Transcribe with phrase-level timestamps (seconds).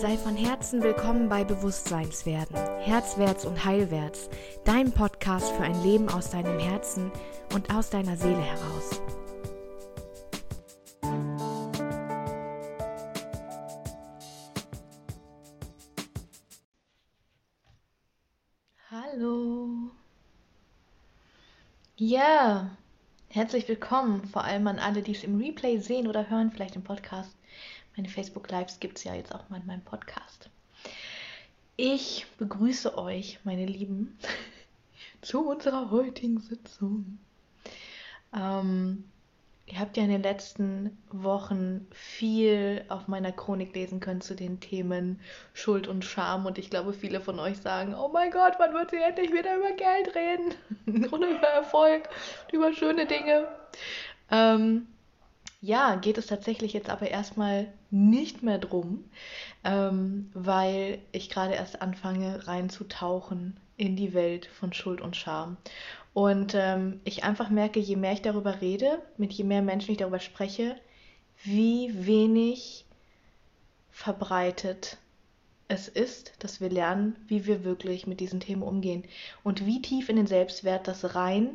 [0.00, 4.30] Sei von Herzen willkommen bei Bewusstseinswerden, Herzwärts und Heilwärts,
[4.64, 7.10] dein Podcast für ein Leben aus deinem Herzen
[7.52, 9.02] und aus deiner Seele heraus.
[18.88, 19.90] Hallo.
[21.96, 22.70] Ja,
[23.30, 26.84] herzlich willkommen, vor allem an alle, die es im Replay sehen oder hören, vielleicht im
[26.84, 27.34] Podcast.
[27.98, 30.50] Meine Facebook Lives gibt es ja jetzt auch mal in meinem Podcast.
[31.76, 34.16] Ich begrüße euch, meine Lieben,
[35.20, 37.18] zu unserer heutigen Sitzung.
[38.32, 39.02] Ähm,
[39.66, 44.60] ihr habt ja in den letzten Wochen viel auf meiner Chronik lesen können zu den
[44.60, 45.18] Themen
[45.52, 48.90] Schuld und Scham und ich glaube, viele von euch sagen, oh mein Gott, wann wird
[48.90, 50.54] sie endlich wieder über Geld reden
[51.10, 52.08] und über Erfolg,
[52.52, 53.48] über schöne Dinge.
[54.30, 54.86] Ähm,
[55.60, 59.04] ja, geht es tatsächlich jetzt aber erstmal nicht mehr drum,
[59.64, 65.56] ähm, weil ich gerade erst anfange reinzutauchen in die Welt von Schuld und Scham.
[66.14, 69.98] Und ähm, ich einfach merke, je mehr ich darüber rede, mit je mehr Menschen ich
[69.98, 70.76] darüber spreche,
[71.44, 72.84] wie wenig
[73.90, 74.98] verbreitet
[75.68, 79.04] es ist, dass wir lernen, wie wir wirklich mit diesen Themen umgehen
[79.44, 81.50] und wie tief in den Selbstwert das rein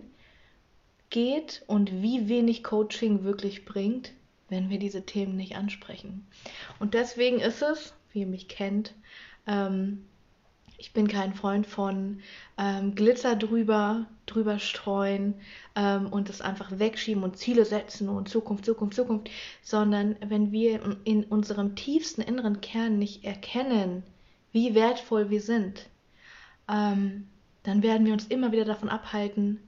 [1.14, 4.12] geht und wie wenig Coaching wirklich bringt,
[4.50, 6.26] wenn wir diese Themen nicht ansprechen.
[6.80, 8.96] Und deswegen ist es, wie ihr mich kennt,
[9.48, 10.06] ähm,
[10.78, 12.20] ich bin kein Freund von
[12.58, 15.36] ähm, Glitzer drüber, drüber streuen
[15.76, 19.30] ähm, und das einfach wegschieben und Ziele setzen und Zukunft, Zukunft, Zukunft,
[19.62, 24.04] sondern wenn wir in unserem tiefsten inneren Kern nicht erkennen,
[24.52, 25.88] wie wertvoll wir sind,
[26.68, 27.28] ähm,
[27.62, 29.60] dann werden wir uns immer wieder davon abhalten,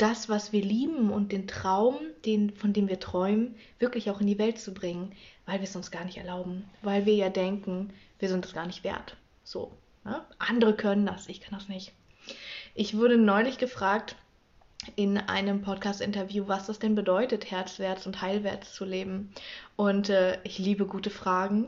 [0.00, 4.26] das, was wir lieben und den Traum, den, von dem wir träumen, wirklich auch in
[4.26, 5.12] die Welt zu bringen,
[5.46, 8.66] weil wir es uns gar nicht erlauben, weil wir ja denken, wir sind es gar
[8.66, 9.16] nicht wert.
[9.44, 9.72] So.
[10.04, 10.22] Ne?
[10.38, 11.92] Andere können das, ich kann das nicht.
[12.74, 14.16] Ich wurde neulich gefragt
[14.96, 19.32] in einem Podcast-Interview, was das denn bedeutet, herzwärts und heilwärts zu leben.
[19.76, 21.66] Und äh, ich liebe gute Fragen.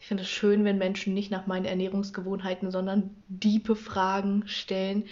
[0.00, 5.04] Ich finde es schön, wenn Menschen nicht nach meinen Ernährungsgewohnheiten, sondern diepe Fragen stellen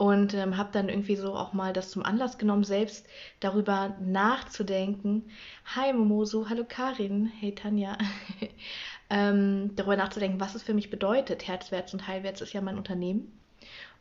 [0.00, 3.06] und ähm, habe dann irgendwie so auch mal das zum Anlass genommen, selbst
[3.38, 5.28] darüber nachzudenken.
[5.76, 7.98] Hi Momosu, hallo Karin, hey Tanja.
[9.10, 11.46] ähm, darüber nachzudenken, was es für mich bedeutet.
[11.46, 13.30] Herzwärts und Heilwärts ist ja mein Unternehmen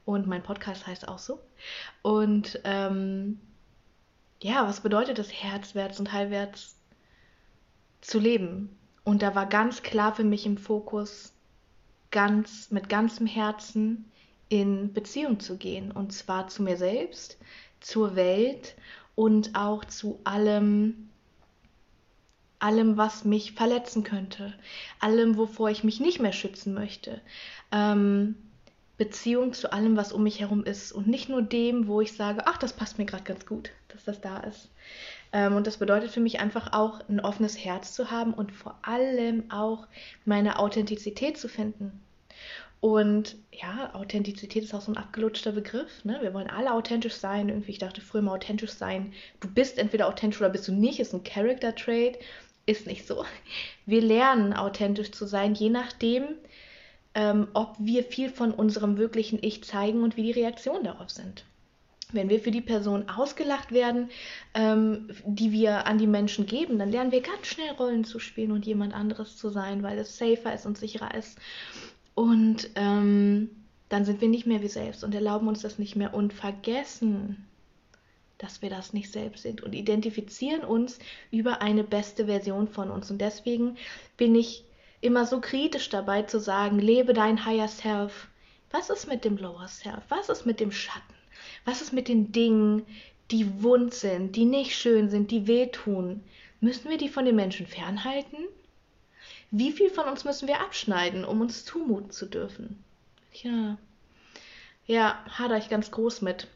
[0.06, 1.42] und mein Podcast heißt auch so.
[2.02, 3.42] Und ähm,
[4.42, 6.78] ja, was bedeutet es, herzwärts und heilwärts
[8.00, 8.74] zu leben?
[9.04, 11.34] Und da war ganz klar für mich im Fokus,
[12.10, 14.10] ganz mit ganzem Herzen
[14.50, 15.92] in Beziehung zu gehen.
[15.92, 17.38] Und zwar zu mir selbst,
[17.80, 18.76] zur Welt
[19.16, 21.10] und auch zu allem,
[22.60, 24.54] allem, was mich verletzen könnte,
[25.00, 27.22] allem, wovor ich mich nicht mehr schützen möchte.
[27.72, 28.36] Ähm,
[28.98, 32.42] Beziehung zu allem, was um mich herum ist und nicht nur dem, wo ich sage,
[32.46, 34.70] ach, das passt mir gerade ganz gut, dass das da ist.
[35.31, 38.78] Ähm, und das bedeutet für mich einfach auch ein offenes Herz zu haben und vor
[38.81, 39.88] allem auch
[40.26, 42.02] meine Authentizität zu finden.
[42.81, 46.06] Und ja, Authentizität ist auch so ein abgelutschter Begriff.
[46.06, 46.19] Ne?
[46.22, 47.50] Wir wollen alle authentisch sein.
[47.50, 49.13] Irgendwie, ich dachte früher mal authentisch sein.
[49.41, 51.00] Du bist entweder authentisch oder bist du nicht.
[51.00, 52.18] Ist ein Character Trait.
[52.66, 53.25] Ist nicht so.
[53.85, 56.23] Wir lernen authentisch zu sein, je nachdem,
[57.16, 61.44] ähm, ob wir viel von unserem wirklichen Ich zeigen und wie die Reaktionen darauf sind.
[62.12, 64.09] Wenn wir für die Person ausgelacht werden,
[64.53, 68.51] ähm, die wir an die Menschen geben, dann lernen wir ganz schnell Rollen zu spielen
[68.51, 71.38] und jemand anderes zu sein, weil es safer ist und sicherer ist.
[72.19, 73.50] Und ähm,
[73.88, 77.47] dann sind wir nicht mehr wir selbst und erlauben uns das nicht mehr und vergessen,
[78.38, 81.00] dass wir das nicht selbst sind und identifizieren uns
[81.31, 83.09] über eine beste Version von uns.
[83.09, 83.78] Und deswegen
[84.18, 84.66] bin ich
[85.00, 88.28] immer so kritisch dabei zu sagen, lebe dein Higher Self.
[88.69, 90.03] Was ist mit dem Lower Self?
[90.09, 91.16] Was ist mit dem Schatten?
[91.63, 92.86] Was ist mit den Dingen,
[93.31, 96.21] die wund sind, die nicht schön sind, die wehtun?
[96.60, 98.39] Müssen wir die von den Menschen fernhalten?
[99.51, 102.84] Wie viel von uns müssen wir abschneiden, um uns zumuten zu dürfen?
[103.34, 103.78] Ja,
[104.86, 106.48] ja, hader ich ganz groß mit.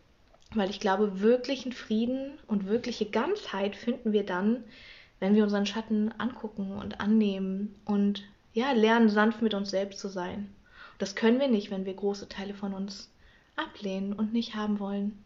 [0.56, 4.64] Weil ich glaube, wirklichen Frieden und wirkliche Ganzheit finden wir dann,
[5.20, 8.24] wenn wir unseren Schatten angucken und annehmen und
[8.54, 10.54] ja, lernen, sanft mit uns selbst zu sein.
[11.00, 13.10] Das können wir nicht, wenn wir große Teile von uns
[13.56, 15.23] ablehnen und nicht haben wollen.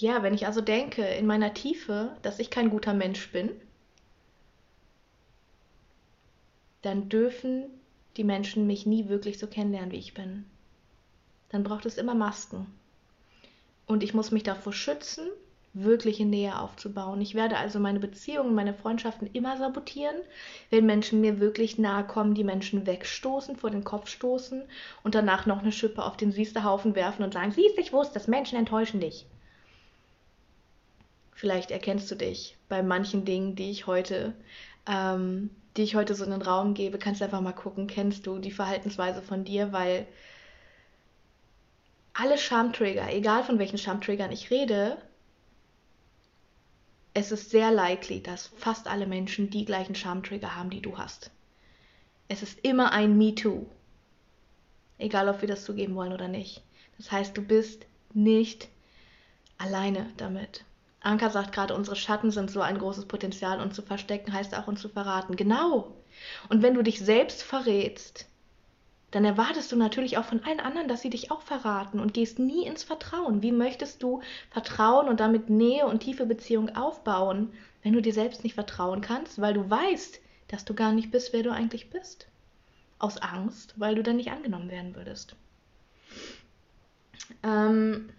[0.00, 3.50] Ja, wenn ich also denke in meiner Tiefe, dass ich kein guter Mensch bin,
[6.82, 7.64] dann dürfen
[8.16, 10.44] die Menschen mich nie wirklich so kennenlernen, wie ich bin.
[11.48, 12.66] Dann braucht es immer Masken.
[13.86, 15.26] Und ich muss mich davor schützen,
[15.72, 17.20] wirkliche Nähe aufzubauen.
[17.20, 20.16] Ich werde also meine Beziehungen, meine Freundschaften immer sabotieren,
[20.70, 24.62] wenn Menschen mir wirklich nahe kommen, die Menschen wegstoßen, vor den Kopf stoßen
[25.02, 28.28] und danach noch eine Schippe auf den Haufen werfen und sagen, siehst ich wusste, dass
[28.28, 29.26] Menschen enttäuschen dich.
[31.38, 34.34] Vielleicht erkennst du dich bei manchen Dingen, die ich heute,
[34.88, 36.98] ähm, die ich heute so in den Raum gebe.
[36.98, 40.08] Kannst du einfach mal gucken, kennst du die Verhaltensweise von dir, weil
[42.12, 44.98] alle Schamtrigger, egal von welchen Schamtriggern ich rede,
[47.14, 51.30] es ist sehr likely, dass fast alle Menschen die gleichen Schamtrigger haben, die du hast.
[52.26, 53.64] Es ist immer ein Me Too.
[54.98, 56.64] Egal, ob wir das zugeben wollen oder nicht.
[56.96, 58.68] Das heißt, du bist nicht
[59.56, 60.64] alleine damit.
[61.00, 64.66] Anka sagt gerade, unsere Schatten sind so ein großes Potenzial und zu verstecken heißt auch
[64.66, 65.36] uns zu verraten.
[65.36, 65.94] Genau.
[66.48, 68.26] Und wenn du dich selbst verrätst,
[69.10, 72.38] dann erwartest du natürlich auch von allen anderen, dass sie dich auch verraten und gehst
[72.38, 73.42] nie ins Vertrauen.
[73.42, 77.52] Wie möchtest du Vertrauen und damit Nähe und tiefe Beziehung aufbauen,
[77.82, 81.32] wenn du dir selbst nicht vertrauen kannst, weil du weißt, dass du gar nicht bist,
[81.32, 82.26] wer du eigentlich bist?
[82.98, 85.36] Aus Angst, weil du dann nicht angenommen werden würdest.
[87.42, 88.10] Ähm,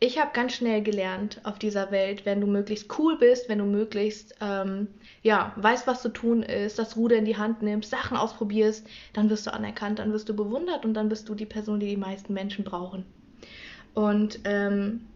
[0.00, 3.64] ich habe ganz schnell gelernt auf dieser Welt, wenn du möglichst cool bist, wenn du
[3.64, 4.86] möglichst ähm,
[5.22, 9.28] ja weißt, was zu tun ist, das Ruder in die Hand nimmst, Sachen ausprobierst, dann
[9.28, 11.96] wirst du anerkannt, dann wirst du bewundert und dann bist du die Person, die die
[11.96, 13.04] meisten Menschen brauchen.
[13.94, 15.06] Und ähm,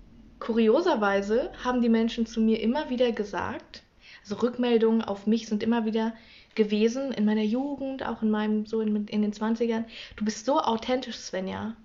[0.41, 3.85] kurioserweise haben die Menschen zu mir immer wieder gesagt,
[4.23, 6.13] also Rückmeldungen auf mich sind immer wieder
[6.57, 9.85] gewesen in meiner Jugend, auch in meinem so in, in den 20ern.
[10.17, 11.77] Du bist so authentisch, Svenja.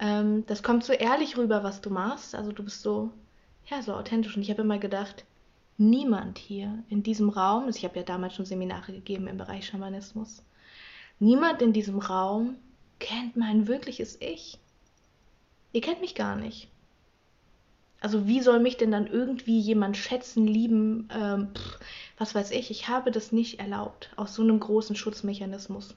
[0.00, 2.34] Ähm, das kommt so ehrlich rüber, was du machst.
[2.34, 3.10] Also du bist so,
[3.66, 4.36] ja, so authentisch.
[4.36, 5.24] Und ich habe immer gedacht,
[5.76, 9.66] niemand hier in diesem Raum, also ich habe ja damals schon Seminare gegeben im Bereich
[9.66, 10.42] Schamanismus,
[11.18, 12.56] niemand in diesem Raum
[12.98, 14.58] kennt mein wirkliches Ich.
[15.72, 16.68] Ihr kennt mich gar nicht.
[18.00, 21.78] Also wie soll mich denn dann irgendwie jemand schätzen, lieben, ähm, pff,
[22.16, 22.70] was weiß ich.
[22.70, 25.94] Ich habe das nicht erlaubt, aus so einem großen Schutzmechanismus.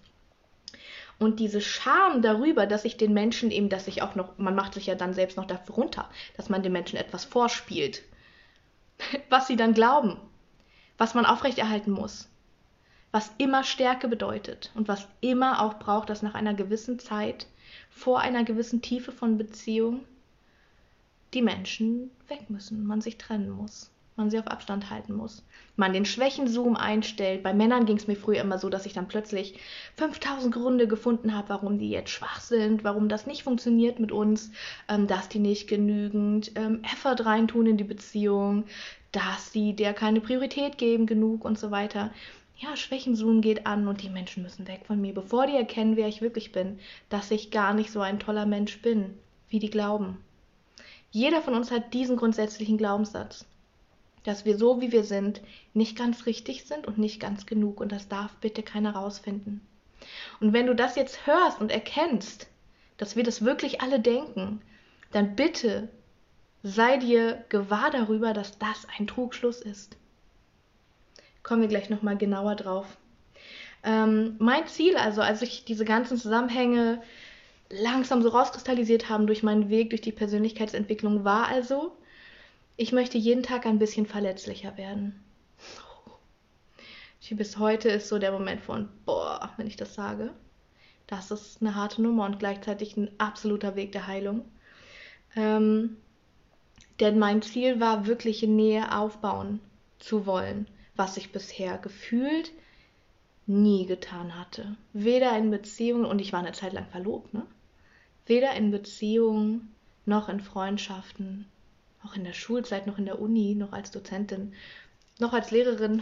[1.24, 4.74] Und diese Scham darüber, dass ich den Menschen eben, dass ich auch noch, man macht
[4.74, 8.04] sich ja dann selbst noch dafür runter, dass man den Menschen etwas vorspielt,
[9.30, 10.18] was sie dann glauben,
[10.98, 12.28] was man aufrechterhalten muss,
[13.14, 17.48] was immer Stärke bedeutet und was immer auch braucht, dass nach einer gewissen Zeit,
[17.90, 20.04] vor einer gewissen Tiefe von Beziehung,
[21.34, 25.44] die Menschen weg müssen, man sich trennen muss man sie auf Abstand halten muss.
[25.76, 27.42] Man den Schwächenzoom einstellt.
[27.42, 29.56] Bei Männern ging es mir früher immer so, dass ich dann plötzlich
[29.98, 34.52] 5000 Gründe gefunden habe, warum die jetzt schwach sind, warum das nicht funktioniert mit uns,
[34.88, 38.66] ähm, dass die nicht genügend ähm, Effort reintun in die Beziehung,
[39.12, 42.12] dass die der keine Priorität geben genug und so weiter.
[42.58, 46.08] Ja, Schwächenzoom geht an und die Menschen müssen weg von mir, bevor die erkennen, wer
[46.08, 46.80] ich wirklich bin,
[47.10, 49.18] dass ich gar nicht so ein toller Mensch bin,
[49.50, 50.18] wie die glauben.
[51.10, 53.46] Jeder von uns hat diesen grundsätzlichen Glaubenssatz
[54.24, 55.42] dass wir so, wie wir sind,
[55.74, 57.80] nicht ganz richtig sind und nicht ganz genug.
[57.80, 59.62] Und das darf bitte keiner rausfinden.
[60.40, 62.48] Und wenn du das jetzt hörst und erkennst,
[62.98, 64.62] dass wir das wirklich alle denken,
[65.12, 65.90] dann bitte
[66.64, 69.98] sei dir gewahr darüber, dass das ein Trugschluss ist.
[71.44, 72.98] Kommen wir gleich nochmal genauer drauf.
[73.84, 77.02] Ähm, mein Ziel also, als ich diese ganzen Zusammenhänge
[77.70, 81.98] langsam so rauskristallisiert haben durch meinen Weg, durch die Persönlichkeitsentwicklung, war also,
[82.76, 85.24] ich möchte jeden Tag ein bisschen verletzlicher werden.
[87.32, 90.34] Bis heute ist so der Moment von, boah, wenn ich das sage.
[91.08, 94.46] Das ist eine harte Nummer und gleichzeitig ein absoluter Weg der Heilung.
[95.36, 95.98] Ähm,
[97.00, 99.62] denn mein Ziel war, wirkliche Nähe aufbauen
[100.00, 102.52] zu wollen, was ich bisher gefühlt
[103.48, 104.78] nie getan hatte.
[104.94, 107.46] Weder in Beziehungen, und ich war eine Zeit lang verlobt, ne?
[108.26, 109.74] Weder in Beziehungen
[110.06, 111.48] noch in Freundschaften
[112.06, 114.54] auch in der Schulzeit, noch in der Uni, noch als Dozentin,
[115.20, 116.02] noch als Lehrerin,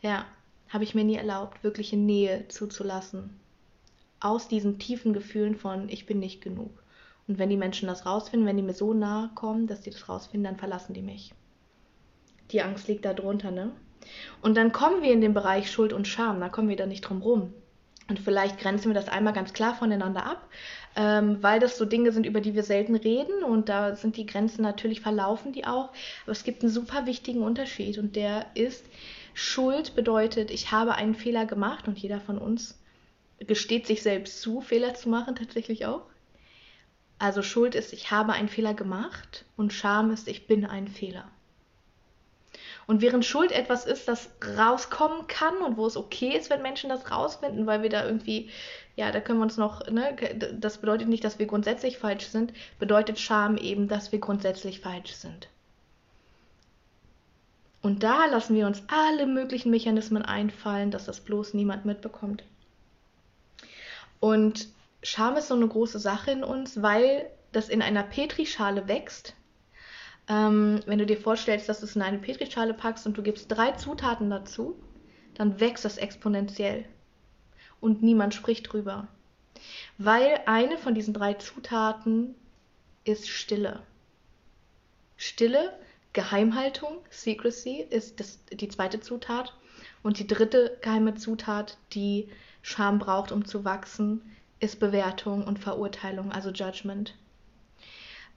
[0.00, 0.24] ja,
[0.68, 3.38] habe ich mir nie erlaubt, wirkliche Nähe zuzulassen.
[4.20, 6.82] Aus diesen tiefen Gefühlen von, ich bin nicht genug.
[7.28, 10.08] Und wenn die Menschen das rausfinden, wenn die mir so nahe kommen, dass die das
[10.08, 11.32] rausfinden, dann verlassen die mich.
[12.52, 13.72] Die Angst liegt da drunter, ne?
[14.40, 17.02] Und dann kommen wir in den Bereich Schuld und Scham, da kommen wir da nicht
[17.02, 17.52] drum rum.
[18.08, 20.48] Und vielleicht grenzen wir das einmal ganz klar voneinander ab,
[20.96, 24.26] ähm, weil das so Dinge sind, über die wir selten reden und da sind die
[24.26, 25.90] Grenzen natürlich verlaufen die auch.
[26.24, 28.84] Aber es gibt einen super wichtigen Unterschied und der ist,
[29.34, 32.80] Schuld bedeutet, ich habe einen Fehler gemacht und jeder von uns
[33.38, 36.06] gesteht sich selbst zu, Fehler zu machen, tatsächlich auch.
[37.18, 41.30] Also Schuld ist, ich habe einen Fehler gemacht und Scham ist, ich bin ein Fehler.
[42.86, 46.88] Und während Schuld etwas ist, das rauskommen kann und wo es okay ist, wenn Menschen
[46.88, 48.48] das rausfinden, weil wir da irgendwie,
[48.94, 50.16] ja, da können wir uns noch, ne,
[50.52, 55.12] das bedeutet nicht, dass wir grundsätzlich falsch sind, bedeutet Scham eben, dass wir grundsätzlich falsch
[55.14, 55.48] sind.
[57.82, 62.44] Und da lassen wir uns alle möglichen Mechanismen einfallen, dass das bloß niemand mitbekommt.
[64.20, 64.68] Und
[65.02, 69.34] Scham ist so eine große Sache in uns, weil das in einer Petrischale wächst
[70.28, 73.46] ähm, wenn du dir vorstellst, dass du es in eine Petrischale packst und du gibst
[73.48, 74.76] drei Zutaten dazu,
[75.34, 76.84] dann wächst das exponentiell.
[77.80, 79.08] Und niemand spricht drüber.
[79.98, 82.34] Weil eine von diesen drei Zutaten
[83.04, 83.82] ist Stille.
[85.16, 85.72] Stille,
[86.12, 89.54] Geheimhaltung, Secrecy ist das, die zweite Zutat.
[90.02, 92.28] Und die dritte geheime Zutat, die
[92.62, 94.22] Scham braucht, um zu wachsen,
[94.58, 97.14] ist Bewertung und Verurteilung, also Judgment.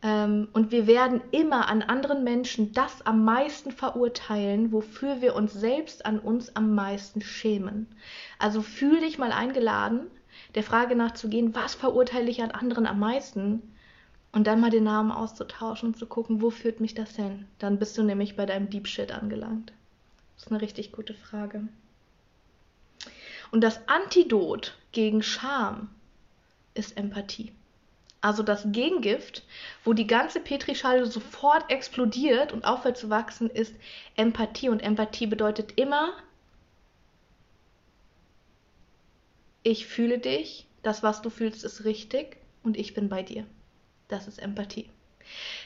[0.01, 5.53] Ähm, und wir werden immer an anderen Menschen das am meisten verurteilen, wofür wir uns
[5.53, 7.87] selbst an uns am meisten schämen.
[8.37, 10.07] Also fühl dich mal eingeladen,
[10.55, 13.61] der Frage nachzugehen, was verurteile ich an anderen am meisten?
[14.31, 17.45] Und dann mal den Namen auszutauschen und zu gucken, wo führt mich das hin?
[17.57, 19.73] Dann bist du nämlich bei deinem Deep Shit angelangt.
[20.35, 21.67] Das ist eine richtig gute Frage.
[23.51, 25.89] Und das Antidot gegen Scham
[26.75, 27.51] ist Empathie.
[28.21, 29.43] Also das Gegengift,
[29.85, 33.73] wo die ganze Petrischale sofort explodiert und aufhört zu wachsen, ist
[34.17, 34.69] Empathie.
[34.69, 36.11] Und Empathie bedeutet immer,
[39.63, 43.45] ich fühle dich, das, was du fühlst, ist richtig und ich bin bei dir.
[44.09, 44.89] Das ist Empathie.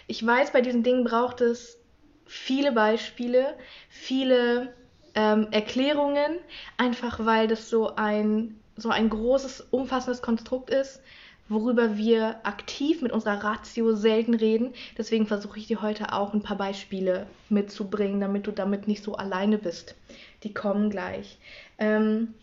[0.07, 1.77] Ich weiß, bei diesen Dingen braucht es
[2.25, 3.57] viele Beispiele,
[3.89, 4.73] viele
[5.15, 6.37] ähm, Erklärungen,
[6.77, 11.01] einfach weil das so ein, so ein großes, umfassendes Konstrukt ist
[11.49, 14.73] worüber wir aktiv mit unserer Ratio selten reden.
[14.97, 19.15] Deswegen versuche ich dir heute auch ein paar Beispiele mitzubringen, damit du damit nicht so
[19.15, 19.95] alleine bist.
[20.43, 21.37] Die kommen gleich.
[21.77, 22.33] Ähm,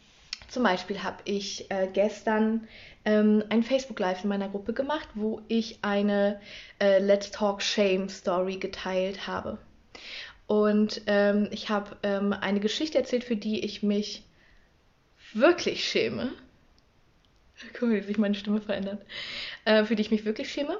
[0.48, 2.66] zum Beispiel habe ich äh, gestern
[3.04, 6.40] ähm, ein Facebook Live in meiner Gruppe gemacht, wo ich eine
[6.80, 9.58] äh, Let's Talk Shame Story geteilt habe.
[10.46, 14.24] Und ähm, ich habe ähm, eine Geschichte erzählt, für die ich mich
[15.32, 16.32] wirklich schäme.
[17.78, 19.02] Guck mal, wie sich meine Stimme verändert.
[19.64, 20.78] Äh, für die ich mich wirklich schäme.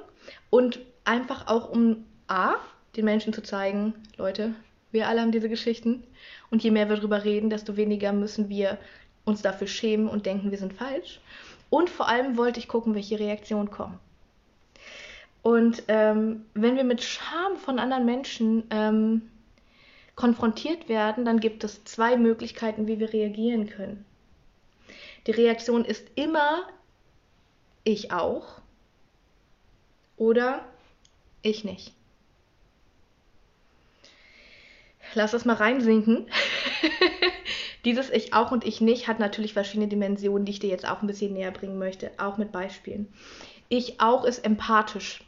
[0.49, 2.55] Und einfach auch, um A,
[2.95, 4.53] den Menschen zu zeigen, Leute,
[4.91, 6.03] wir alle haben diese Geschichten.
[6.49, 8.77] Und je mehr wir darüber reden, desto weniger müssen wir
[9.23, 11.19] uns dafür schämen und denken, wir sind falsch.
[11.69, 13.97] Und vor allem wollte ich gucken, welche Reaktionen kommen.
[15.41, 19.23] Und ähm, wenn wir mit Scham von anderen Menschen ähm,
[20.15, 24.05] konfrontiert werden, dann gibt es zwei Möglichkeiten, wie wir reagieren können.
[25.27, 26.67] Die Reaktion ist immer
[27.83, 28.61] ich auch
[30.17, 30.65] oder
[31.41, 31.93] ich nicht.
[35.13, 36.27] Lass das mal reinsinken.
[37.85, 41.01] Dieses Ich auch und ich nicht hat natürlich verschiedene Dimensionen, die ich dir jetzt auch
[41.01, 43.11] ein bisschen näher bringen möchte, auch mit Beispielen.
[43.69, 45.23] Ich auch ist empathisch,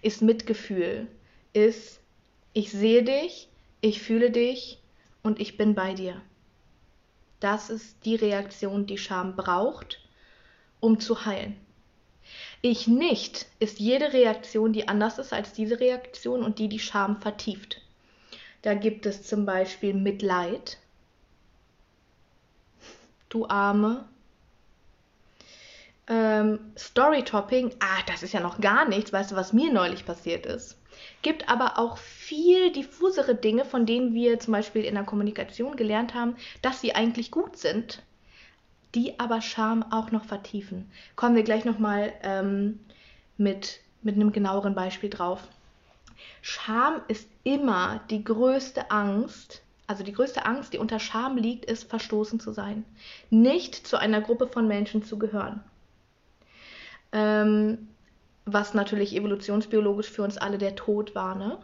[0.00, 1.08] ist Mitgefühl,
[1.52, 2.00] ist
[2.52, 3.48] ich sehe dich,
[3.80, 4.78] ich fühle dich
[5.22, 6.20] und ich bin bei dir.
[7.40, 9.98] Das ist die Reaktion, die Scham braucht,
[10.78, 11.56] um zu heilen.
[12.62, 17.20] Ich nicht ist jede Reaktion, die anders ist als diese Reaktion und die die Scham
[17.20, 17.80] vertieft.
[18.62, 20.78] Da gibt es zum Beispiel Mitleid.
[23.30, 24.04] Du Arme.
[26.06, 27.74] Ähm, Storytopping.
[27.80, 29.12] Ah, das ist ja noch gar nichts.
[29.12, 30.76] Weißt du, was mir neulich passiert ist?
[31.22, 36.14] Gibt aber auch viel diffusere Dinge, von denen wir zum Beispiel in der Kommunikation gelernt
[36.14, 38.02] haben, dass sie eigentlich gut sind,
[38.94, 40.90] die aber Scham auch noch vertiefen.
[41.16, 42.80] Kommen wir gleich nochmal ähm,
[43.36, 45.46] mit, mit einem genaueren Beispiel drauf.
[46.42, 51.88] Scham ist immer die größte Angst, also die größte Angst, die unter Scham liegt, ist
[51.88, 52.84] verstoßen zu sein,
[53.30, 55.62] nicht zu einer Gruppe von Menschen zu gehören.
[57.12, 57.88] Ähm,
[58.52, 61.58] was natürlich evolutionsbiologisch für uns alle der Tod war, ne?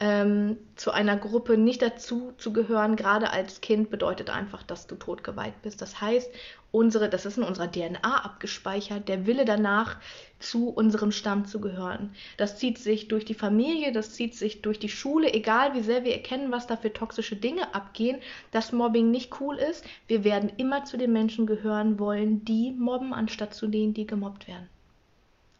[0.00, 4.94] Ähm, zu einer Gruppe nicht dazu zu gehören, gerade als Kind, bedeutet einfach, dass du
[4.94, 5.82] totgeweiht bist.
[5.82, 6.30] Das heißt,
[6.70, 9.96] unsere, das ist in unserer DNA abgespeichert, der Wille danach,
[10.38, 12.14] zu unserem Stamm zu gehören.
[12.36, 16.04] Das zieht sich durch die Familie, das zieht sich durch die Schule, egal wie sehr
[16.04, 18.20] wir erkennen, was da für toxische Dinge abgehen,
[18.52, 19.84] dass Mobbing nicht cool ist.
[20.06, 24.46] Wir werden immer zu den Menschen gehören wollen, die mobben, anstatt zu denen, die gemobbt
[24.46, 24.68] werden.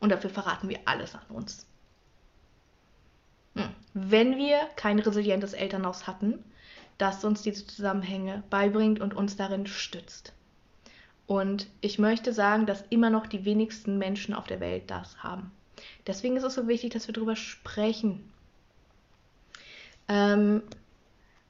[0.00, 1.67] Und dafür verraten wir alles an uns.
[3.55, 3.71] Hm.
[3.95, 6.45] Wenn wir kein resilientes Elternhaus hatten,
[6.99, 10.33] das uns diese Zusammenhänge beibringt und uns darin stützt.
[11.26, 15.52] Und ich möchte sagen, dass immer noch die wenigsten Menschen auf der Welt das haben.
[16.07, 18.33] Deswegen ist es so wichtig, dass wir darüber sprechen.
[20.09, 20.62] Ähm,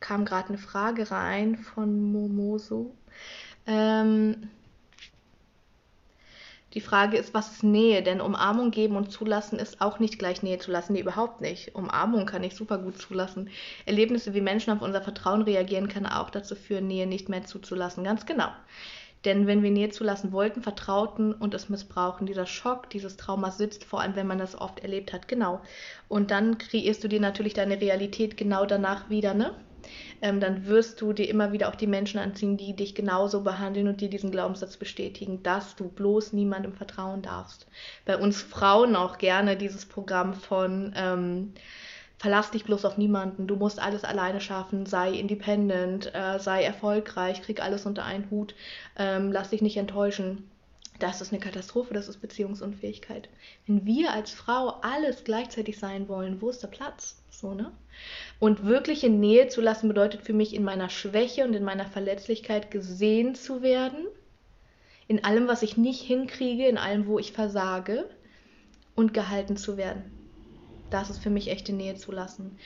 [0.00, 2.94] kam gerade eine Frage rein von Momoso.
[3.66, 4.50] Ähm,
[6.78, 8.04] die Frage ist, was ist Nähe?
[8.04, 10.92] Denn Umarmung geben und zulassen ist auch nicht gleich Nähe zu lassen.
[10.92, 11.74] Nee, überhaupt nicht.
[11.74, 13.50] Umarmung kann ich super gut zulassen.
[13.84, 18.04] Erlebnisse, wie Menschen auf unser Vertrauen reagieren, kann auch dazu führen, Nähe nicht mehr zuzulassen.
[18.04, 18.46] Ganz genau.
[19.24, 23.82] Denn wenn wir Nähe zulassen wollten, vertrauten und es missbrauchen, dieser Schock, dieses Trauma sitzt,
[23.82, 25.60] vor allem wenn man das oft erlebt hat, genau.
[26.06, 29.52] Und dann kreierst du dir natürlich deine Realität genau danach wieder, ne?
[30.20, 33.88] Ähm, dann wirst du dir immer wieder auch die Menschen anziehen, die dich genauso behandeln
[33.88, 37.66] und dir diesen Glaubenssatz bestätigen, dass du bloß niemandem vertrauen darfst.
[38.04, 41.52] Bei uns Frauen auch gerne dieses Programm von ähm,
[42.18, 47.42] verlass dich bloß auf niemanden, du musst alles alleine schaffen, sei independent, äh, sei erfolgreich,
[47.42, 48.54] krieg alles unter einen Hut,
[48.96, 50.50] ähm, lass dich nicht enttäuschen.
[50.98, 53.28] Das ist eine Katastrophe, das ist Beziehungsunfähigkeit.
[53.66, 57.22] Wenn wir als Frau alles gleichzeitig sein wollen, wo ist der Platz?
[57.30, 57.70] So, ne?
[58.40, 62.72] Und wirkliche Nähe zu lassen bedeutet für mich, in meiner Schwäche und in meiner Verletzlichkeit
[62.72, 64.06] gesehen zu werden,
[65.06, 68.10] in allem, was ich nicht hinkriege, in allem, wo ich versage
[68.96, 70.02] und gehalten zu werden.
[70.90, 72.58] Das ist für mich echte Nähe zu lassen.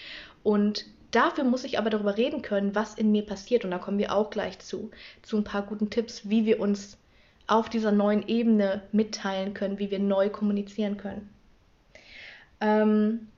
[0.43, 3.65] Und dafür muss ich aber darüber reden können, was in mir passiert.
[3.65, 6.97] Und da kommen wir auch gleich zu, zu ein paar guten Tipps, wie wir uns
[7.53, 11.29] auf dieser neuen Ebene mitteilen können, wie wir neu kommunizieren können.
[12.61, 13.29] Ähm,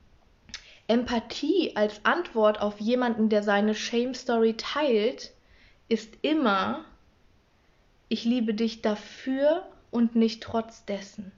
[0.87, 5.33] Empathie als Antwort auf jemanden, der seine Shame Story teilt,
[5.89, 6.85] ist immer,
[8.07, 11.31] ich liebe dich dafür und nicht trotz dessen.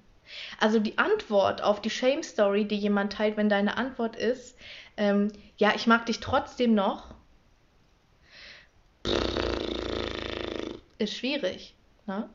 [0.59, 4.57] Also die Antwort auf die Shame Story, die jemand teilt, wenn deine Antwort ist,
[4.97, 7.15] ähm, ja, ich mag dich trotzdem noch,
[10.99, 11.76] ist schwierig.
[12.07, 12.29] Ne?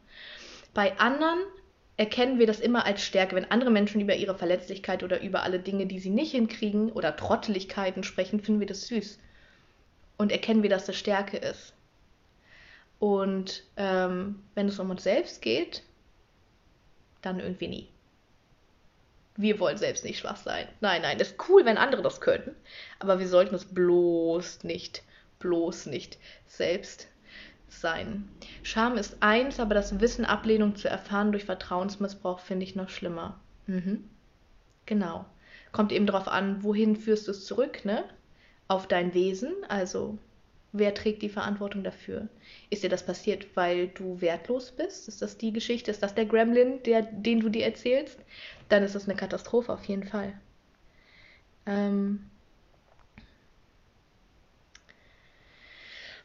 [0.74, 1.40] Bei anderen
[1.96, 3.36] erkennen wir das immer als Stärke.
[3.36, 7.16] Wenn andere Menschen über ihre Verletzlichkeit oder über alle Dinge, die sie nicht hinkriegen oder
[7.16, 9.18] Trotteligkeiten sprechen, finden wir das süß.
[10.18, 11.74] Und erkennen wir, dass das Stärke ist.
[12.98, 15.82] Und ähm, wenn es um uns selbst geht,
[17.20, 17.88] dann irgendwie nie.
[19.36, 20.68] Wir wollen selbst nicht schwach sein.
[20.80, 22.54] Nein, nein, das ist cool, wenn andere das könnten.
[22.98, 25.02] Aber wir sollten es bloß nicht,
[25.38, 27.08] bloß nicht selbst
[27.80, 28.28] sein.
[28.62, 33.40] Scham ist eins, aber das Wissen, Ablehnung zu erfahren durch Vertrauensmissbrauch, finde ich noch schlimmer.
[33.66, 34.04] Mhm.
[34.86, 35.24] Genau.
[35.72, 38.04] Kommt eben darauf an, wohin führst du es zurück, ne?
[38.68, 40.18] Auf dein Wesen, also
[40.72, 42.28] wer trägt die Verantwortung dafür?
[42.70, 45.08] Ist dir das passiert, weil du wertlos bist?
[45.08, 45.90] Ist das die Geschichte?
[45.90, 48.18] Ist das der Gremlin, der, den du dir erzählst?
[48.68, 50.32] Dann ist das eine Katastrophe auf jeden Fall.
[51.66, 52.30] Ähm.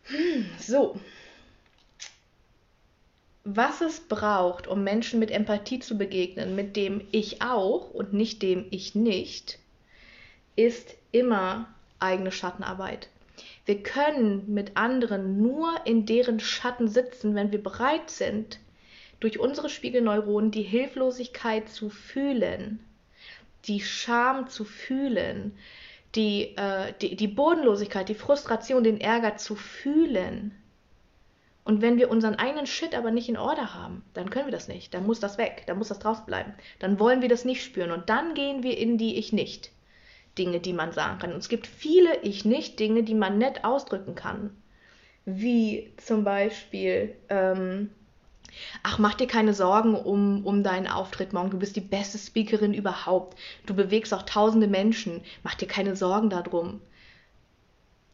[0.06, 0.98] Hm, so,
[3.50, 8.42] was es braucht, um Menschen mit Empathie zu begegnen, mit dem ich auch und nicht
[8.42, 9.58] dem ich nicht,
[10.58, 13.08] ist immer eigene Schattenarbeit.
[13.66, 18.60] Wir können mit anderen nur in deren Schatten sitzen, wenn wir bereit sind,
[19.22, 22.80] durch unsere Spiegelneuronen die Hilflosigkeit zu fühlen,
[23.66, 25.58] die Scham zu fühlen,
[26.16, 30.54] die, äh, die, die Bodenlosigkeit, die Frustration, den Ärger zu fühlen
[31.68, 34.70] und wenn wir unseren eigenen Shit aber nicht in Order haben, dann können wir das
[34.70, 34.94] nicht.
[34.94, 35.64] Dann muss das weg.
[35.68, 36.54] Dann muss das draußen bleiben.
[36.80, 37.92] Dann wollen wir das nicht spüren.
[37.92, 39.72] Und dann gehen wir in die Ich nicht.
[40.38, 41.34] Dinge, die man sagen kann.
[41.34, 44.56] Und es gibt viele Ich nicht Dinge, die man nett ausdrücken kann.
[45.26, 47.90] Wie zum Beispiel, ähm,
[48.84, 51.50] ach, mach dir keine Sorgen um, um deinen Auftritt morgen.
[51.50, 53.38] Du bist die beste Speakerin überhaupt.
[53.66, 55.22] Du bewegst auch tausende Menschen.
[55.44, 56.80] Mach dir keine Sorgen darum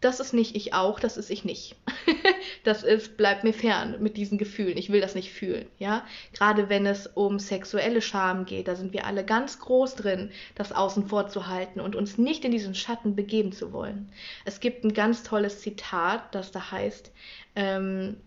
[0.04, 1.76] das ist nicht ich auch, das ist ich nicht.
[2.64, 4.78] das ist, bleibt mir fern mit diesen Gefühlen.
[4.78, 6.06] Ich will das nicht fühlen, ja.
[6.34, 10.72] Gerade wenn es um sexuelle Scham geht, da sind wir alle ganz groß drin, das
[10.72, 14.12] außen vor zu halten und uns nicht in diesen Schatten begeben zu wollen.
[14.46, 17.12] Es gibt ein ganz tolles Zitat, das da heißt,
[17.56, 18.18] ähm,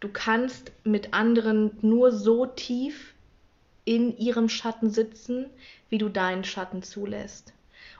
[0.00, 3.14] du kannst mit anderen nur so tief
[3.84, 5.46] in ihrem Schatten sitzen,
[5.88, 7.52] wie du deinen Schatten zulässt.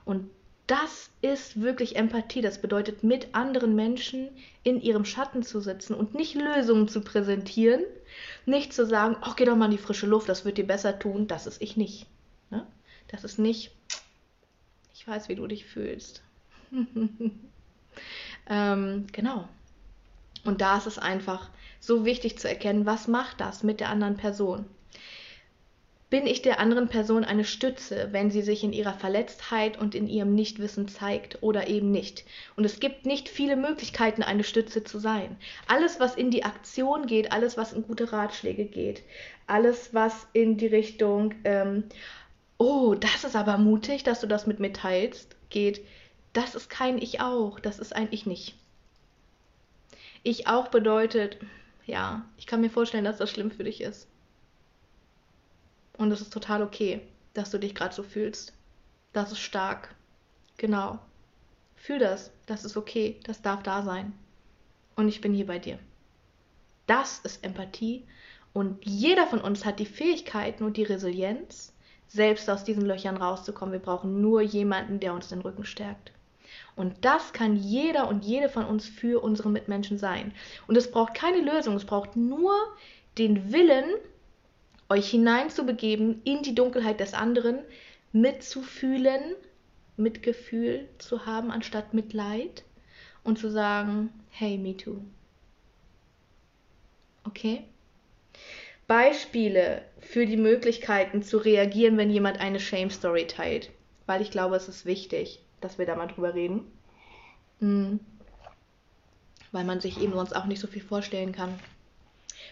[0.04, 0.30] Und
[0.66, 2.40] das ist wirklich Empathie.
[2.40, 4.28] Das bedeutet, mit anderen Menschen
[4.64, 7.82] in ihrem Schatten zu sitzen und nicht Lösungen zu präsentieren,
[8.46, 10.98] nicht zu sagen, ach, geh doch mal in die frische Luft, das wird dir besser
[10.98, 11.28] tun.
[11.28, 12.06] Das ist ich nicht.
[12.50, 12.66] Ne?
[13.08, 13.70] Das ist nicht,
[14.94, 16.22] ich weiß, wie du dich fühlst.
[18.48, 19.48] ähm, genau.
[20.44, 24.16] Und da ist es einfach so wichtig zu erkennen, was macht das mit der anderen
[24.16, 24.64] Person
[26.08, 30.06] bin ich der anderen Person eine Stütze, wenn sie sich in ihrer Verletztheit und in
[30.06, 32.24] ihrem Nichtwissen zeigt oder eben nicht.
[32.54, 35.36] Und es gibt nicht viele Möglichkeiten, eine Stütze zu sein.
[35.66, 39.02] Alles, was in die Aktion geht, alles, was in gute Ratschläge geht,
[39.48, 41.84] alles, was in die Richtung, ähm,
[42.56, 45.84] oh, das ist aber mutig, dass du das mit mir teilst, geht,
[46.32, 48.54] das ist kein Ich auch, das ist ein Ich nicht.
[50.22, 51.38] Ich auch bedeutet,
[51.84, 54.06] ja, ich kann mir vorstellen, dass das schlimm für dich ist.
[55.98, 57.00] Und es ist total okay,
[57.34, 58.52] dass du dich gerade so fühlst.
[59.12, 59.94] Das ist stark.
[60.56, 60.98] Genau.
[61.76, 62.30] Fühl das.
[62.46, 63.20] Das ist okay.
[63.24, 64.12] Das darf da sein.
[64.94, 65.78] Und ich bin hier bei dir.
[66.86, 68.04] Das ist Empathie.
[68.52, 71.72] Und jeder von uns hat die Fähigkeiten und die Resilienz,
[72.08, 73.72] selbst aus diesen Löchern rauszukommen.
[73.72, 76.12] Wir brauchen nur jemanden, der uns den Rücken stärkt.
[76.74, 80.32] Und das kann jeder und jede von uns für unsere Mitmenschen sein.
[80.66, 82.54] Und es braucht keine Lösung, es braucht nur
[83.18, 83.84] den Willen,
[84.88, 87.58] euch hineinzubegeben in die Dunkelheit des anderen,
[88.12, 89.34] mitzufühlen,
[89.96, 92.64] Mitgefühl zu haben anstatt Mitleid
[93.24, 95.00] und zu sagen, hey, me too.
[97.24, 97.64] Okay?
[98.86, 103.70] Beispiele für die Möglichkeiten zu reagieren, wenn jemand eine Shame Story teilt,
[104.06, 106.64] weil ich glaube, es ist wichtig dass wir da mal drüber reden.
[107.60, 108.00] Mhm.
[109.52, 111.58] Weil man sich eben sonst auch nicht so viel vorstellen kann.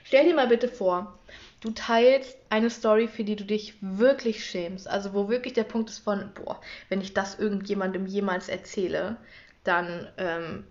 [0.04, 1.18] Stell dir mal bitte vor,
[1.60, 4.88] du teilst eine Story, für die du dich wirklich schämst.
[4.88, 9.16] Also wo wirklich der Punkt ist von, boah, wenn ich das irgendjemandem jemals erzähle,
[9.64, 10.64] dann ähm,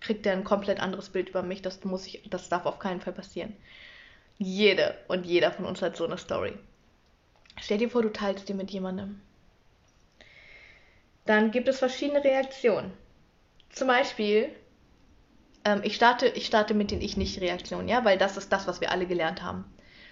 [0.00, 1.60] kriegt er ein komplett anderes Bild über mich.
[1.60, 3.54] Das, muss ich, das darf auf keinen Fall passieren.
[4.38, 6.54] Jede und jeder von uns hat so eine Story.
[7.60, 9.20] Stell dir vor, du teilst die mit jemandem
[11.30, 12.92] dann gibt es verschiedene Reaktionen.
[13.70, 14.48] Zum Beispiel,
[15.64, 18.90] ähm, ich, starte, ich starte mit den Ich-Nicht-Reaktionen, ja, weil das ist das, was wir
[18.90, 19.64] alle gelernt haben.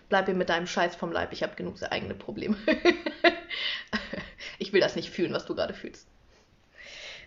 [0.08, 2.56] Bleib mir mit deinem Scheiß vom Leib, ich habe genug eigene Probleme.
[4.58, 6.08] ich will das nicht fühlen, was du gerade fühlst.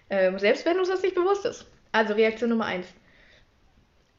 [0.10, 1.66] Ähm, selbst wenn uns das nicht bewusst ist.
[1.92, 2.88] Also Reaktion Nummer 1.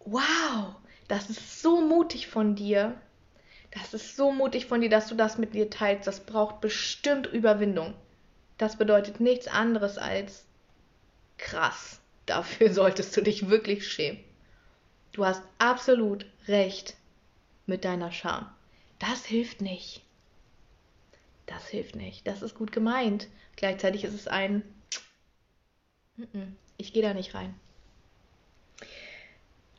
[0.05, 0.77] Wow,
[1.09, 2.95] das ist so mutig von dir.
[3.71, 6.07] Das ist so mutig von dir, dass du das mit dir teilst.
[6.07, 7.95] Das braucht bestimmt Überwindung.
[8.59, 10.45] Das bedeutet nichts anderes als
[11.38, 12.02] krass.
[12.26, 14.22] Dafür solltest du dich wirklich schämen.
[15.12, 16.94] Du hast absolut recht
[17.66, 18.50] mit deiner Scham.
[18.98, 20.02] Das hilft nicht.
[21.46, 22.26] Das hilft nicht.
[22.26, 23.28] Das ist gut gemeint.
[23.56, 24.62] Gleichzeitig ist es ein,
[26.78, 27.54] ich gehe da nicht rein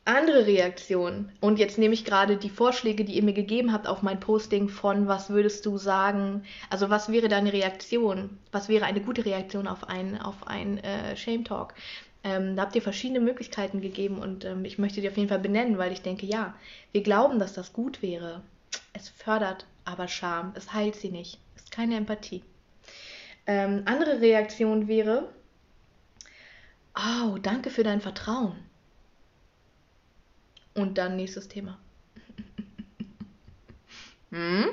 [0.04, 1.32] andere Reaktionen.
[1.40, 4.68] Und jetzt nehme ich gerade die Vorschläge, die ihr mir gegeben habt auf mein Posting
[4.68, 8.38] von, was würdest du sagen, also was wäre deine Reaktion?
[8.52, 11.74] Was wäre eine gute Reaktion auf ein, auf ein äh, Shame Talk?
[12.24, 15.38] Ähm, da habt ihr verschiedene Möglichkeiten gegeben und ähm, ich möchte die auf jeden Fall
[15.40, 16.54] benennen, weil ich denke, ja,
[16.92, 18.40] wir glauben, dass das gut wäre.
[18.94, 22.42] Es fördert aber Scham, es heilt sie nicht, es ist keine Empathie.
[23.46, 25.28] Ähm, andere Reaktion wäre,
[26.96, 28.56] oh, danke für dein Vertrauen.
[30.72, 31.78] Und dann nächstes Thema.
[34.30, 34.68] hm?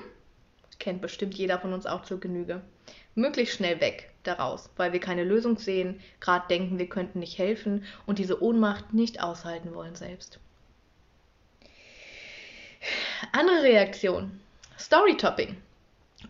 [0.79, 2.61] Kennt bestimmt jeder von uns auch zur Genüge.
[3.13, 7.85] Möglichst schnell weg daraus, weil wir keine Lösung sehen, gerade denken, wir könnten nicht helfen
[8.05, 10.39] und diese Ohnmacht nicht aushalten wollen selbst.
[13.31, 14.39] Andere Reaktion.
[14.77, 15.61] Storytopping.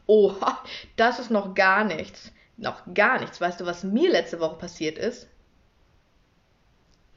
[0.06, 0.36] Oh,
[0.96, 2.32] das ist noch gar nichts.
[2.58, 3.40] Noch gar nichts.
[3.42, 5.28] Weißt du, was mir letzte Woche passiert ist?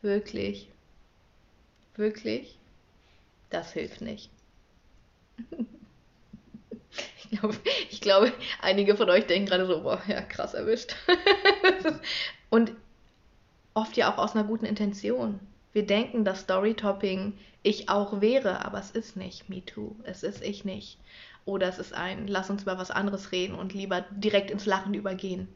[0.03, 0.69] Wirklich.
[1.97, 2.59] Wirklich?
[3.51, 4.31] Das hilft nicht.
[7.91, 10.95] Ich glaube, einige von euch denken gerade so, boah, ja, krass erwischt.
[12.51, 12.73] Und
[13.75, 15.41] oft ja auch aus einer guten Intention.
[15.73, 19.97] Wir denken, dass Storytopping ich auch wäre, aber es ist nicht Me Too.
[20.05, 20.99] Es ist ich nicht.
[21.47, 24.95] Oder es ist ein, lass uns über was anderes reden und lieber direkt ins Lachen
[24.95, 25.49] übergehen.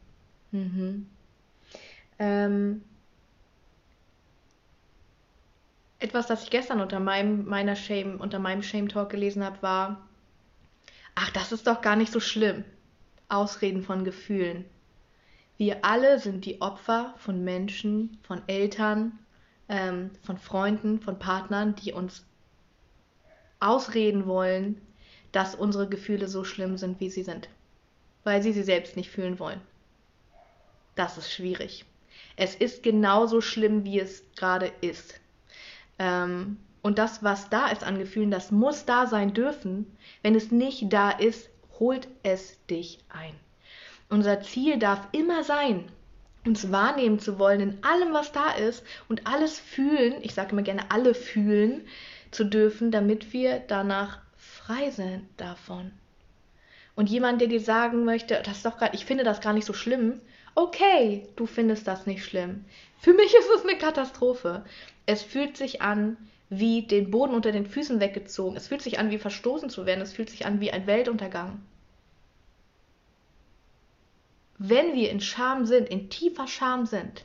[0.51, 1.07] Mhm.
[2.19, 2.81] Ähm,
[5.99, 10.08] etwas, das ich gestern unter meinem, meiner Shame, unter meinem Shame Talk gelesen habe, war,
[11.21, 12.63] ach, das ist doch gar nicht so schlimm.
[13.27, 14.65] Ausreden von Gefühlen.
[15.57, 19.19] Wir alle sind die Opfer von Menschen, von Eltern,
[19.67, 22.25] ähm, von Freunden, von Partnern, die uns
[23.59, 24.79] ausreden wollen,
[25.33, 27.49] dass unsere Gefühle so schlimm sind, wie sie sind,
[28.23, 29.59] weil sie sie selbst nicht fühlen wollen.
[30.95, 31.85] Das ist schwierig.
[32.37, 35.19] Es ist genauso schlimm, wie es gerade ist.
[35.99, 39.97] Ähm, und das, was da ist an Gefühlen, das muss da sein dürfen.
[40.21, 43.33] Wenn es nicht da ist, holt es dich ein.
[44.09, 45.91] Unser Ziel darf immer sein,
[46.45, 50.61] uns wahrnehmen zu wollen in allem, was da ist und alles fühlen, ich sage immer
[50.61, 51.85] gerne alle fühlen
[52.31, 55.91] zu dürfen, damit wir danach frei sind davon.
[56.95, 59.65] Und jemand, der dir sagen möchte, das ist doch grad, ich finde das gar nicht
[59.65, 60.21] so schlimm,
[60.55, 62.65] okay, du findest das nicht schlimm.
[62.99, 64.65] Für mich ist es eine Katastrophe.
[65.05, 66.17] Es fühlt sich an
[66.49, 68.57] wie den Boden unter den Füßen weggezogen.
[68.57, 70.01] Es fühlt sich an wie verstoßen zu werden.
[70.01, 71.61] Es fühlt sich an wie ein Weltuntergang.
[74.57, 77.23] Wenn wir in Scham sind, in tiefer Scham sind,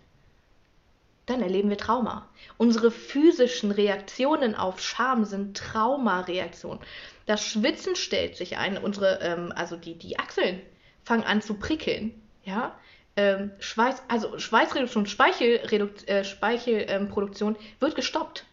[1.26, 2.28] dann erleben wir Trauma.
[2.58, 6.80] Unsere physischen Reaktionen auf Scham sind Traumareaktionen.
[7.26, 10.60] Das Schwitzen stellt sich ein, unsere, ähm, also die, die Achseln
[11.02, 12.78] fangen an zu prickeln, ja.
[13.16, 18.44] Ähm, Schweiß, also Schweißreduktion, Speichelredukt, äh, Speichelproduktion wird gestoppt.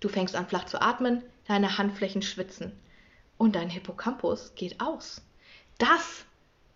[0.00, 2.72] Du fängst an flach zu atmen, deine Handflächen schwitzen
[3.38, 5.22] und dein Hippocampus geht aus.
[5.78, 6.24] Das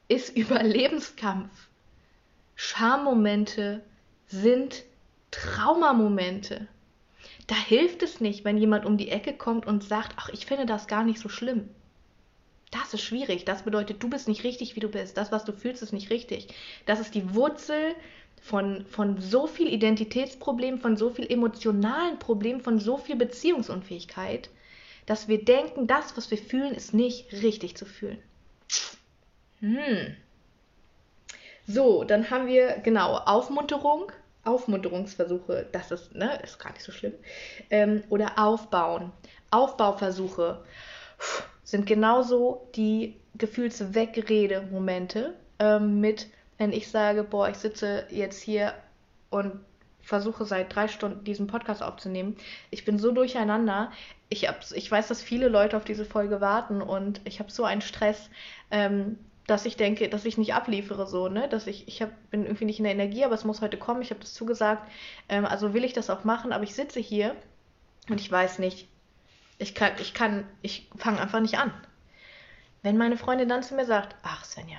[0.08, 1.68] ist Überlebenskampf.
[2.54, 3.82] Schammomente
[4.26, 4.84] sind
[5.30, 6.68] Traumamomente.
[7.46, 10.66] Da hilft es nicht, wenn jemand um die Ecke kommt und sagt, ach, ich finde
[10.66, 11.68] das gar nicht so schlimm.
[12.70, 13.44] Das ist schwierig.
[13.44, 15.16] Das bedeutet, du bist nicht richtig, wie du bist.
[15.16, 16.48] Das, was du fühlst, ist nicht richtig.
[16.86, 17.94] Das ist die Wurzel
[18.44, 24.50] von, von so viel Identitätsproblemen, von so viel emotionalen Problemen, von so viel Beziehungsunfähigkeit,
[25.06, 28.18] dass wir denken, das, was wir fühlen, ist nicht richtig zu fühlen.
[29.60, 30.14] Hm.
[31.66, 34.12] So, dann haben wir genau Aufmunterung,
[34.44, 37.14] Aufmunterungsversuche, das ist, ne, ist gar nicht so schlimm.
[37.70, 39.10] Ähm, oder Aufbauen.
[39.50, 40.62] Aufbauversuche
[41.62, 46.26] sind genauso die Gefühlswegrede-Momente ähm, mit,
[46.58, 48.74] wenn ich sage, boah, ich sitze jetzt hier
[49.30, 49.60] und
[50.02, 52.36] versuche seit drei Stunden diesen Podcast aufzunehmen.
[52.70, 53.90] Ich bin so durcheinander.
[54.28, 57.64] Ich, hab, ich weiß, dass viele Leute auf diese Folge warten und ich habe so
[57.64, 58.30] einen Stress.
[58.70, 61.48] Ähm, dass ich denke, dass ich nicht abliefere so, ne?
[61.48, 64.00] Dass ich, ich hab, bin irgendwie nicht in der Energie, aber es muss heute kommen,
[64.00, 64.90] ich habe das zugesagt.
[65.28, 67.36] Ähm, also will ich das auch machen, aber ich sitze hier
[68.08, 68.88] und ich weiß nicht,
[69.58, 71.72] ich kann, ich kann, ich fange einfach nicht an.
[72.82, 74.78] Wenn meine Freundin dann zu mir sagt, ach Svenja,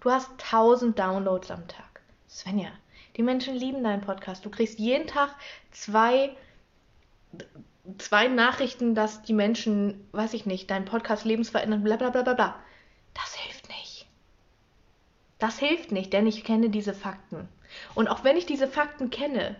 [0.00, 2.00] du hast 1000 Downloads am Tag.
[2.28, 2.70] Svenja,
[3.16, 4.44] die Menschen lieben deinen Podcast.
[4.44, 5.34] Du kriegst jeden Tag
[5.70, 6.36] zwei,
[7.98, 12.34] zwei Nachrichten, dass die Menschen, weiß ich nicht, deinen Podcast lebensverändern, bla bla bla bla
[12.34, 12.56] bla.
[13.14, 14.06] Das hilft nicht.
[15.38, 17.48] Das hilft nicht, denn ich kenne diese Fakten.
[17.94, 19.56] Und auch wenn ich diese Fakten kenne,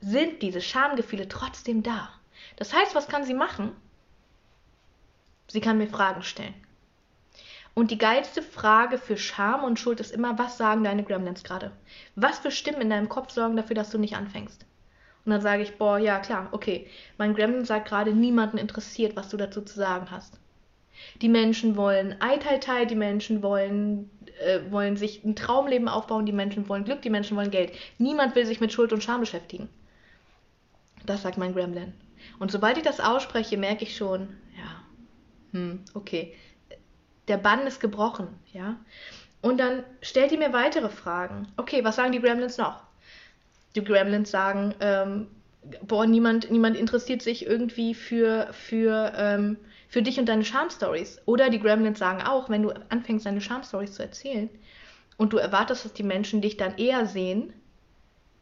[0.00, 2.10] sind diese Schamgefühle trotzdem da.
[2.56, 3.74] Das heißt, was kann sie machen?
[5.48, 6.54] Sie kann mir Fragen stellen.
[7.74, 11.72] Und die geilste Frage für Scham und Schuld ist immer, was sagen deine Gremlins gerade?
[12.16, 14.66] Was für Stimmen in deinem Kopf sorgen dafür, dass du nicht anfängst?
[15.24, 16.88] Und dann sage ich, boah, ja klar, okay.
[17.16, 20.38] Mein Gremlin sagt gerade, niemanden interessiert, was du dazu zu sagen hast.
[21.20, 26.68] Die Menschen wollen Eitelkeit, die Menschen wollen, äh, wollen sich ein Traumleben aufbauen, die Menschen
[26.68, 27.72] wollen Glück, die Menschen wollen Geld.
[27.98, 29.68] Niemand will sich mit Schuld und Scham beschäftigen.
[31.06, 31.94] Das sagt mein Gremlin.
[32.38, 34.82] Und sobald ich das ausspreche, merke ich schon, ja,
[35.52, 36.34] hm, okay,
[37.32, 38.76] der Bann ist gebrochen, ja.
[39.40, 41.48] Und dann stellt ihr mir weitere Fragen.
[41.56, 42.82] Okay, was sagen die Gremlins noch?
[43.74, 45.28] Die Gremlins sagen, ähm,
[45.80, 49.56] boah, niemand, niemand interessiert sich irgendwie für, für, ähm,
[49.88, 51.22] für dich und deine Charm-Stories.
[51.24, 54.50] Oder die Gremlins sagen auch, wenn du anfängst, deine Charm-Stories zu erzählen
[55.16, 57.54] und du erwartest, dass die Menschen dich dann eher sehen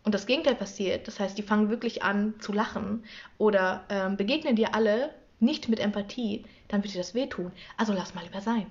[0.03, 3.05] und das Gegenteil passiert, das heißt, die fangen wirklich an zu lachen
[3.39, 7.53] oder ähm, begegnen dir alle nicht mit Empathie, dann wird dir das wehtun.
[7.77, 8.67] Also lass mal lieber sein.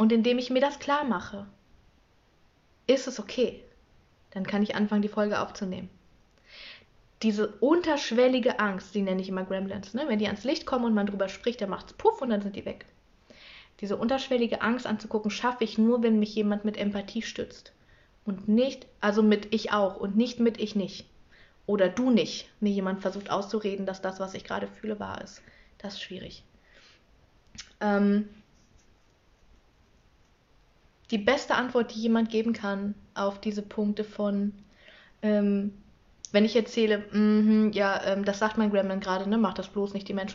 [0.00, 1.46] Und indem ich mir das klar mache,
[2.86, 3.62] ist es okay.
[4.30, 5.90] Dann kann ich anfangen, die Folge aufzunehmen
[7.22, 10.04] diese unterschwellige Angst, die nenne ich immer Gremlins, ne?
[10.08, 12.40] wenn die ans Licht kommen und man drüber spricht, dann macht es puff und dann
[12.40, 12.86] sind die weg.
[13.80, 17.72] Diese unterschwellige Angst anzugucken, schaffe ich nur, wenn mich jemand mit Empathie stützt.
[18.24, 21.06] Und nicht, also mit ich auch und nicht mit ich nicht.
[21.66, 22.50] Oder du nicht.
[22.60, 25.42] Mir jemand versucht auszureden, dass das, was ich gerade fühle, wahr ist.
[25.78, 26.44] Das ist schwierig.
[27.80, 28.28] Ähm,
[31.10, 34.52] die beste Antwort, die jemand geben kann auf diese Punkte von
[35.22, 35.72] ähm,
[36.32, 39.94] wenn ich erzähle, mm ja, ähm, das sagt mein Gremlin gerade, ne, mach das bloß
[39.94, 40.28] nicht, die Menschen